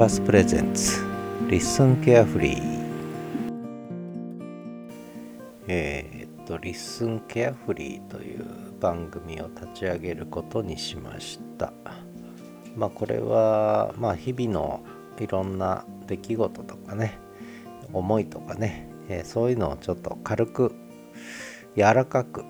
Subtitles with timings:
[0.00, 1.04] パス presents
[1.50, 2.90] LISTEN carefree
[5.68, 8.46] えー、っと LISTEN carefree という
[8.80, 11.74] 番組を立ち上げることにしました。
[12.74, 14.82] まあこれはまあ日々の
[15.18, 17.18] いろんな出来事とかね
[17.92, 20.74] 思いとかね、えー、そういうのをちょっと軽く
[21.76, 22.46] 柔らかく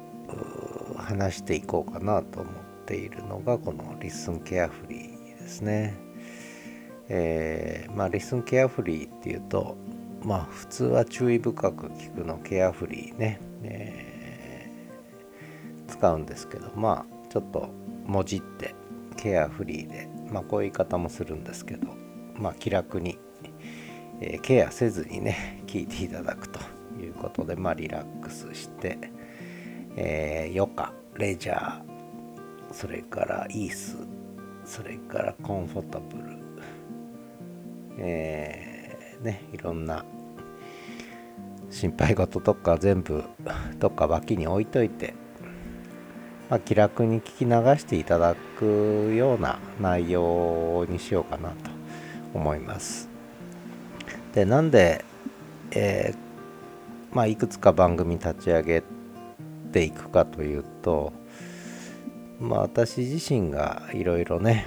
[0.96, 2.54] 話していこうかなと思っ
[2.86, 6.10] ているのがこの LISTEN carefree ですね。
[7.11, 9.77] えー、まあ listen carefully っていうと
[10.23, 17.69] まあ普通は注意深く聞くの carefully ね、えー、使うんですけどまあちょっと
[18.07, 18.75] もじって
[19.17, 21.89] carefree でまあこういう言い方もするんですけど
[22.36, 23.19] まあ気楽に、
[24.21, 26.61] えー、ケアせずにね聞いていただくと
[26.99, 28.99] いうことでまあリラックスして
[29.97, 31.83] えー、余暇レジャー
[32.72, 33.97] それからイース
[34.64, 36.39] それからコンフォータブル
[38.00, 40.04] えー、ねいろんな
[41.70, 43.22] 心配事とか全部
[43.78, 45.14] どっか脇に置いといて、
[46.48, 51.54] まあ、気楽に聞き流していただくような内容にしようかなと
[52.34, 53.08] 思います。
[54.34, 55.04] でなんで、
[55.70, 58.82] えー、まあ、いくつか番組立ち上げ
[59.72, 61.12] ていくかというと
[62.40, 64.66] まあ私自身がいろいろね、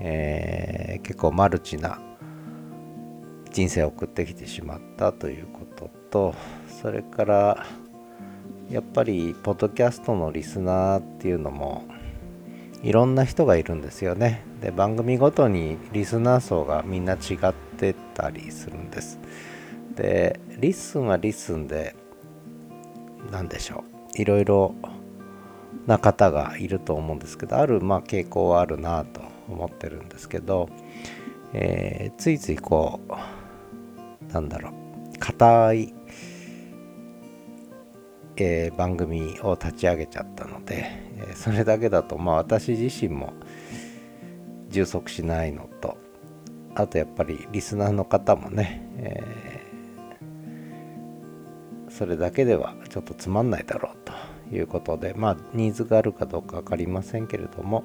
[0.00, 2.00] えー、結構マルチな
[3.52, 6.34] 人生を送ってきてしまったということと
[6.80, 7.66] それから
[8.70, 11.84] やっぱりポッドキャストのリスナーっていうのも
[12.82, 14.42] いろんな人がいるんですよね。
[14.60, 19.20] で番組ごとにリスナー層がみんな違ってたりするんです。
[19.94, 21.94] で LISTEN は LISTEN で
[23.30, 23.84] 何でしょ
[24.18, 24.20] う。
[24.20, 24.74] いろいろ
[25.86, 30.68] な方がいると思うんですけどあるまあ傾向はあるなと思ってるんですけど、
[31.52, 33.12] えー、ついついこう
[34.32, 35.18] なんだろう。
[35.18, 35.94] 硬い、
[38.36, 40.84] えー、番組を立ち上げちゃったので、
[41.28, 43.32] え、それだけだとまあ私自身も
[44.70, 45.96] 充足しないのと
[46.74, 49.52] あとやっぱりリスナーの方もね、え
[51.90, 53.96] それだけではちょっとつまんないだろう
[54.50, 57.84] ということでまあニーズがあるかどうか分かりませんけれども、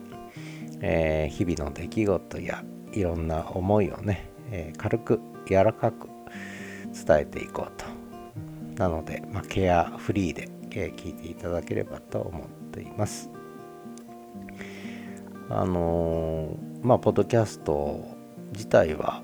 [0.81, 2.63] えー、日々の出来事や
[2.93, 6.07] いろんな思いをね、えー、軽く柔らかく
[7.05, 7.85] 伝えていこうと。
[8.81, 13.29] なので、まあ、ケアフリーで、え、聞いていただければと思っています。
[15.49, 18.03] あのー、まあポッドキャスト
[18.51, 19.23] 自体は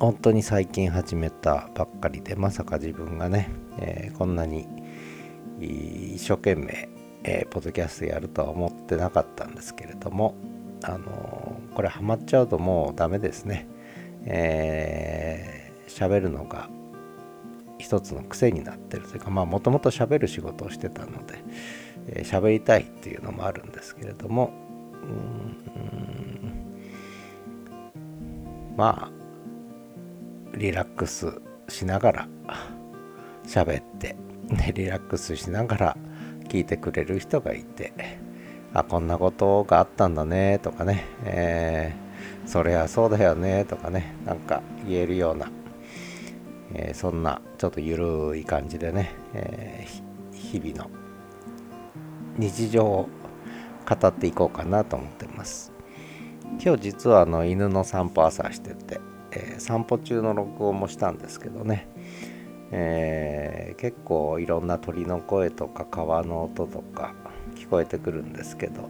[0.00, 4.66] 本当に最近始めたばっかりでまさか自分がね、えー、こんなに
[5.60, 6.88] 一生懸命、
[7.22, 10.34] えー、ポッドキャストやるとは思ってなかったんですけれども
[10.82, 13.68] あのー、これハマっちゃうともうダメですね。
[14.24, 16.68] え、喋るのが
[17.78, 21.42] 一つの癖になってるというかまあもともと喋る仕事をしてたので
[22.08, 24.52] えー、喋りたいっていうのもあるんですけれども
[28.76, 32.28] まあリラックスしながら
[33.46, 34.16] 喋って
[34.50, 35.96] でリラックスしながら
[36.48, 37.92] 聞いてくれる人がいて
[38.72, 45.50] あこんなことがあったんだねとかね、えー、そりゃそうだよねとかねなんか言えるような、
[46.78, 50.90] えー、そんなちょっとゆるい感じでね、えー、日々の
[52.38, 53.08] 日常を
[53.88, 55.72] 語っていこうかなと思ってます。
[56.62, 59.00] 今日実はあの犬の散歩朝してて
[59.36, 61.88] えー、散歩中の録音もしたんですけどね、
[62.70, 67.14] えー、結構いろんな鳥の声とか川の音とか
[67.54, 68.88] 聞こえてくるんですけど、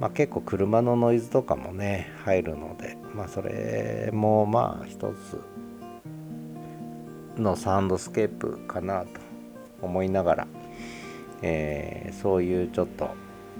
[0.00, 5.40] まあ、結構車のノイズとかもね入るので、まあ、それもまあ一つ
[7.38, 9.08] のサウンドスケープかなと
[9.82, 10.46] 思いながら、
[11.42, 13.10] えー、そういうちょっと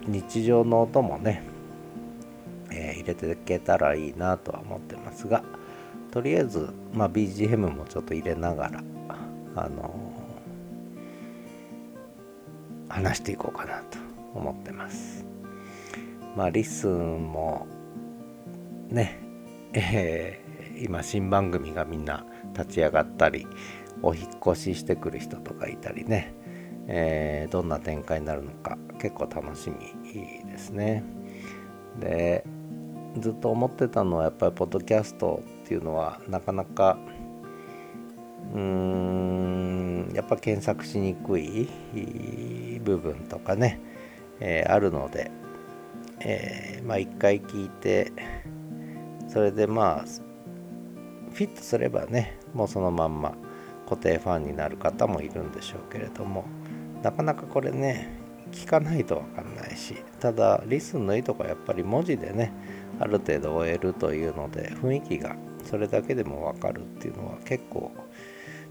[0.06, 1.42] 日常の音もね、
[2.70, 5.42] えー、入れていけたらいいなとは思ってますが、
[6.10, 8.82] とりあえず、まあ、BGM もちょっと入れながら、
[9.54, 13.98] あのー、話していこうかなと
[14.34, 15.26] 思ってます。
[16.36, 17.66] まあ、 LISTEN も、
[18.88, 19.18] ね、
[19.72, 23.46] えー、今、新番組がみんな立ち上がったり、
[24.02, 26.34] お引越ししてくる人とかいたりね、
[26.88, 31.02] えー、どんな展開になるのか結構楽しみですね。
[31.98, 32.44] で、
[33.18, 36.98] ずっと思ってたのはやっぱりポッドキャストっていうのはなかなか
[38.54, 41.68] うーんやっぱ検索しにくい
[42.84, 43.80] 部分とかね、
[44.40, 45.30] えー、あるので、
[46.20, 48.12] えー、まあ一回聞いて
[49.28, 50.25] それでまあ
[51.36, 53.34] フィットすればねもうそのまんま
[53.84, 56.46] 固定ファンになる方もいるんでしょうけれども
[57.02, 58.08] なかなかこれね
[58.52, 62.54] 聞かないと分かんないしただリスンのいいとこはやっぱり文字でね
[62.98, 67.92] ある程度終えるというので雰囲気がそれだけでも分かるっていうのは結構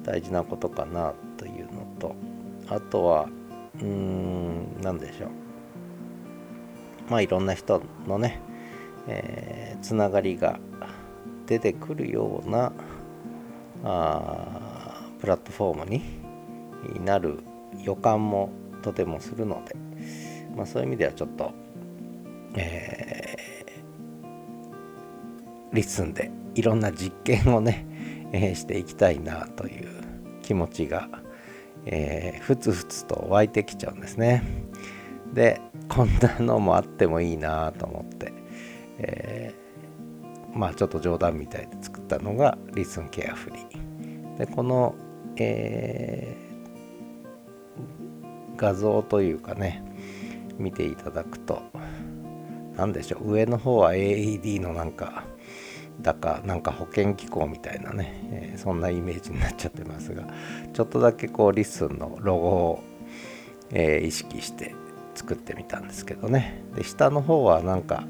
[0.02, 2.16] 大事なことかなというのと
[2.68, 3.30] あとは
[3.76, 5.30] うーん何でしょう。
[7.10, 8.42] まあいろんな人のね、
[9.08, 10.60] えー、つながりが
[11.46, 12.72] 出てくるような
[13.84, 16.04] あプラットフォームに
[17.04, 17.40] なる
[17.84, 18.50] 予感も
[18.82, 19.76] とてもするので、
[20.56, 21.52] まあ、そういう意味ではちょっと、
[22.56, 27.86] えー、リスンでいろんな実験をね、
[28.32, 29.90] えー、していきたいなという
[30.42, 31.10] 気持ちが、
[31.86, 34.44] えー、ふつふつと湧いてきちゃうんですね。
[35.34, 35.60] で
[35.90, 38.34] こんなのもあってもいいなと思って、
[39.00, 39.65] えー、
[40.56, 44.38] まあちょっと冗談みたいで作ったのがリスンケアフリー。
[44.38, 44.96] でこの、
[45.38, 49.84] えー、画像というかね
[50.58, 51.62] 見ていただくと
[52.76, 55.24] 何でしょう上の方は AED のなんか
[56.02, 60.28] だかなんか保険機構みたいなね、えー、そんなイメージになっちゃってますが
[60.74, 62.84] ちょっとだけこう LISTEN のロゴを、
[63.72, 64.76] えー、意識して
[65.16, 68.04] 作ってみたんですけどねで下の方はなんか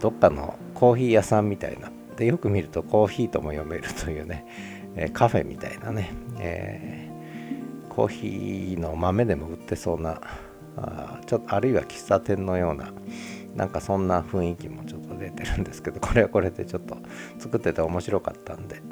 [0.00, 1.92] どっかのコーヒー屋さんみたいな。
[2.16, 4.46] でよく見るとコーヒーとも読めるというね、
[4.96, 7.08] えー、カフェみたいなね、え
[7.88, 10.20] コーヒーの豆でも売ってそうな
[10.76, 12.92] あちょっとあるいは喫茶店のような
[13.54, 16.96] なんかそんな雰囲気もちょっと出てるんですけど これはこれでちょっと
[17.38, 18.82] 作ってて面白かったんで、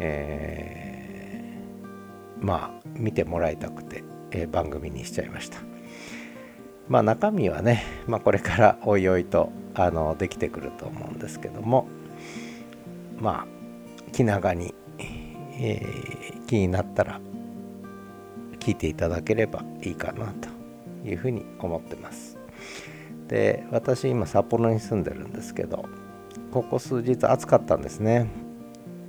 [0.00, 5.58] えー、まあ見てもらいたくて、え、番組にしちゃいました。
[6.88, 11.86] まあ中身はね、まあ、これからおいおいとあのできてくると思うんですけども
[13.18, 17.20] まあ気長に、えー、気になったら
[18.60, 20.48] 聞いていただければいいかなと
[21.08, 22.36] いうふうに思ってます。
[23.28, 25.84] で私今札幌に住んでるんですけど
[26.52, 28.28] ここ数日暑かったんですね。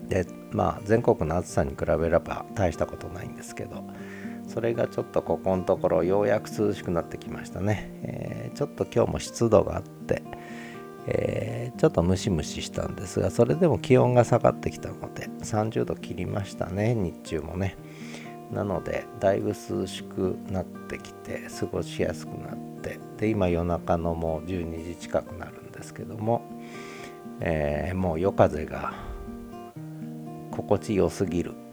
[0.08, 3.84] でまあ全国の暑さに比べれば大したことないんですけど
[4.58, 10.24] それがちょっとここのところようやく涼しくなってきましたね、えー、ちょっと今日も湿度があって、
[11.06, 17.78] えー、ちょっとムシムシしたんですがそれでも気温が下がってきたので30度切りましたね日中もね。
[18.52, 26.42] なのでだいぶ涼しくなってきて過ごしやすくなってで今夜中のもう12時近くなるんですけども、
[27.42, 28.96] えー、もう夜風が
[30.50, 31.67] 心地よすぎる。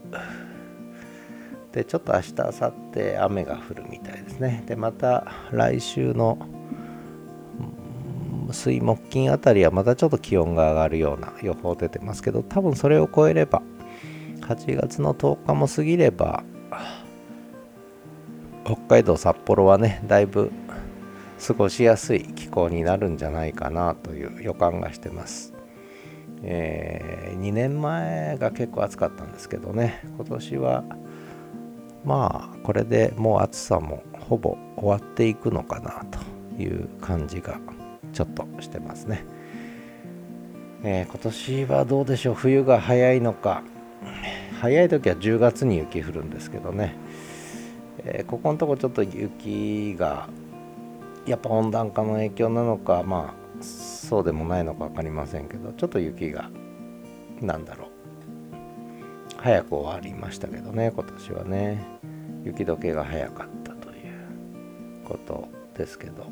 [1.75, 4.63] でちょっと明日明後日雨が降るみたいですね。
[4.67, 6.39] でまた来週の
[8.53, 13.61] 水木金あたりはまたちょっと気温が上がるような予報出てますけど多分それを超えれば
[14.43, 16.45] 8月の10日も過ぎれば
[18.65, 20.53] 北海道札幌はねだいぶ
[21.45, 25.53] 過ごしやすい気候になるんじゃないかなという予感がしてます、
[26.45, 30.85] えー、2年前が結構暑かったんですけどね今年は
[32.05, 36.05] まあこれでもう暑さもほぼ終わっていくのかな
[36.57, 37.59] という感じが
[38.13, 39.25] ちょっとしてますね、
[40.83, 42.35] えー、今年はどうでしょう？
[42.35, 43.63] 冬が早いのか。
[44.61, 46.97] 早い時は10月に雪降るんですけどね。
[48.05, 50.29] えー、ここのとこちょっと雪が
[51.27, 56.51] やっぱ温暖化の影響なのかまあそうでもないのか分かりませんけどちょっと雪が
[57.41, 57.94] なんだろう。
[59.45, 61.85] 早く終わりましたけどね今年はね
[62.45, 65.47] 雪解けが早かったということ
[65.77, 66.25] ですけど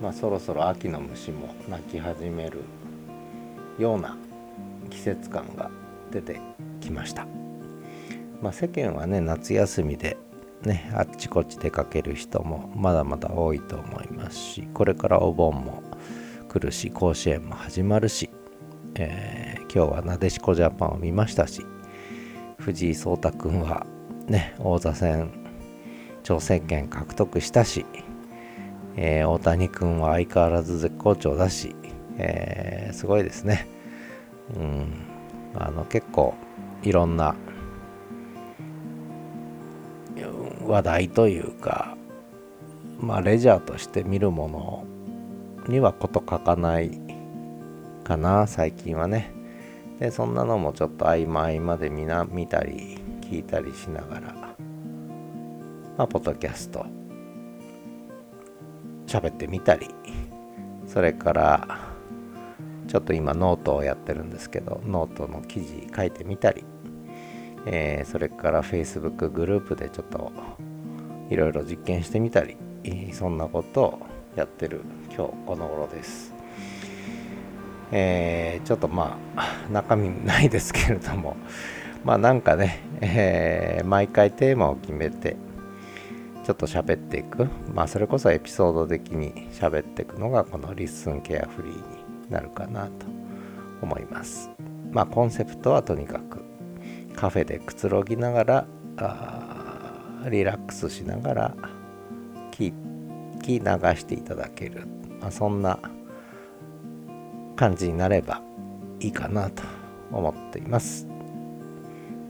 [0.00, 2.62] まあそろそろ秋の虫も鳴き始める
[3.78, 4.16] ような
[4.88, 5.70] 季節感が
[6.10, 6.40] 出て
[6.80, 7.26] きました。
[8.40, 10.16] まあ、世間はね夏休みで
[10.62, 15.89] ねあっちこっち出かける人もまだまだ多いと思いますしこれからお盆も
[16.50, 18.28] 来るし甲子園も始まるし、
[18.96, 21.64] えー、今日はなでしこジャパンを見ましたし
[22.58, 23.86] 藤井聡太君は
[24.26, 25.30] ね王座戦
[26.24, 27.86] 挑戦権獲得したし、
[28.96, 31.76] えー、大谷君は相変わらず絶好調だし、
[32.18, 33.68] えー、すごいですね。
[34.56, 35.04] うん
[35.54, 36.34] あの結構
[36.82, 37.36] いろんな
[40.66, 41.96] 話題というか
[42.98, 44.99] まあレジャーとして見るもの
[45.68, 47.00] にはこと書かない
[48.04, 49.32] かな最近はね。
[49.98, 54.32] でそんなのもちょっと曖昧まで見な見たり聞いたりしながら
[55.98, 56.86] まあポッドキャスト
[59.06, 59.88] 喋ってみたり。
[60.86, 61.78] それから
[62.88, 66.64] ちょっと今ノートをやってるんですけどノートの記事書いてみたり、
[67.66, 70.32] えー、それから Facebook グループでちょっと
[71.28, 72.56] いろいろ実験してみたり。
[73.12, 74.06] そんなことを
[74.36, 74.82] やってる
[75.14, 76.32] 今日この頃です。
[77.92, 81.36] えー、ちょっとまあ 中身ないですけれども
[82.04, 85.36] まあなんかね、えー、毎回テーマを決めて
[86.44, 91.80] ちょっと喋っていくまあそれこそエピソード的に喋っていくのがこのリッスンケアフリーに
[92.30, 92.90] なるかなと
[93.82, 94.50] 思います
[94.92, 96.44] まあコンセプトはとにかく
[97.16, 98.66] カフェでくつろぎながら
[100.30, 101.54] リラックスしながら
[102.52, 102.72] 聞
[103.40, 103.66] き流
[103.96, 104.86] していただける、
[105.20, 105.78] まあ、そんな
[107.56, 108.40] 感じになれば
[109.00, 109.62] いいかなと
[110.12, 111.06] 思っています。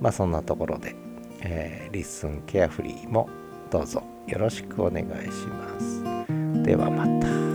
[0.00, 0.96] まあそんなところで、
[1.42, 3.28] えー、リッスンケアフリーも
[3.70, 6.02] どうぞよろしくお願いします。
[6.64, 7.49] ではまた。